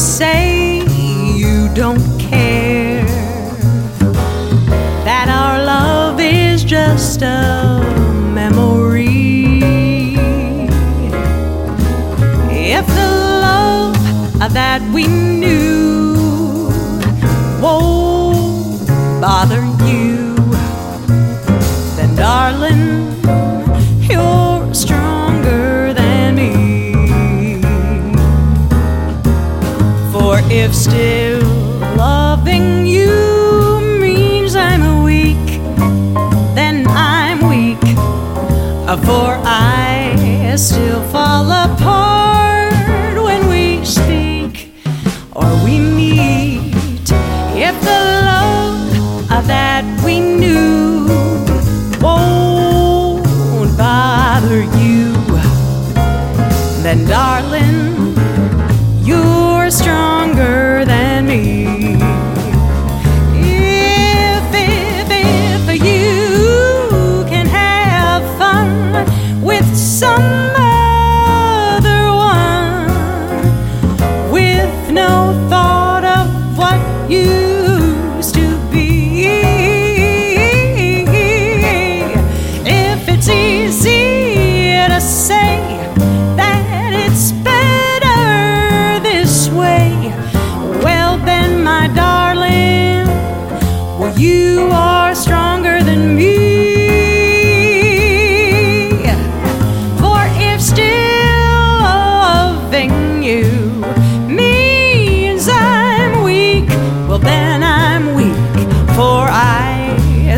say 0.00 0.80
you 1.36 1.68
don't 1.74 2.18
care, 2.18 3.04
that 5.04 5.28
our 5.28 5.62
love 5.62 6.18
is 6.18 6.64
just 6.64 7.20
a 7.20 7.82
memory. 8.32 9.68
If 12.50 12.86
the 12.86 13.10
love 13.42 13.98
that 14.54 14.80
we 14.94 15.06
knew 15.06 16.70
won't 17.60 18.86
bother 19.20 19.62
you, 19.84 20.34
then 21.96 22.14
darling, 22.16 23.19
if 30.50 30.74
still 30.74 31.40
loving 31.96 32.84
you 32.84 33.80
means 34.00 34.56
I'm 34.56 35.04
weak, 35.04 35.36
then 36.56 36.86
I'm 36.88 37.48
weak. 37.48 37.78
Uh, 38.88 38.96
For 38.96 39.38
I 39.44 40.56
still 40.56 41.02
fall 41.10 41.48
apart 41.50 42.74
when 43.22 43.48
we 43.48 43.84
speak 43.84 44.72
or 45.32 45.48
we 45.64 45.78
meet. 45.78 47.06
If 47.54 47.80
the 47.82 48.00
love 48.26 49.46
that 49.46 49.84
we 50.04 50.18
knew 50.18 51.06
won't 52.00 53.78
bother 53.78 54.62
you, 54.82 55.14
then 56.82 57.06
darling, 57.06 58.09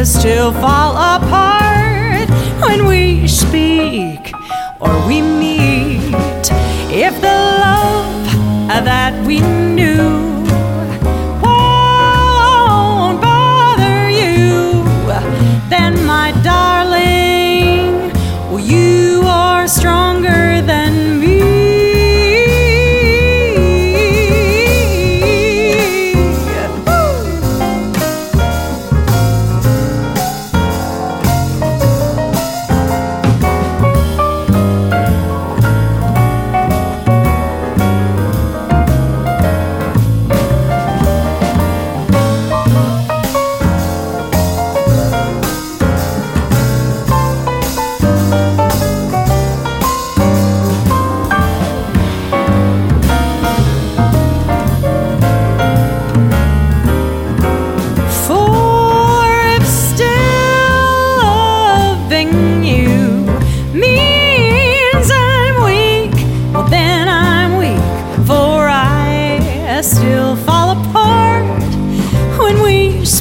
Still 0.04 0.52
fall 0.52 0.96
apart 0.96 2.28
when 2.60 2.86
we 2.86 3.28
speak 3.28 4.32
or 4.80 5.06
we 5.06 5.20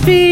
fall 0.01 0.31